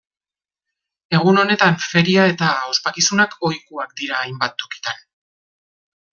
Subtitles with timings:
[1.17, 5.07] Egun honetan feria eta ospakizunak ohikoak dira hainbat tokitan.